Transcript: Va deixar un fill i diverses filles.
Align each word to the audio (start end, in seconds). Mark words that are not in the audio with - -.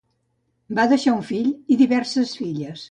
Va 0.79 0.85
deixar 0.93 1.13
un 1.19 1.21
fill 1.29 1.53
i 1.77 1.81
diverses 1.85 2.37
filles. 2.43 2.79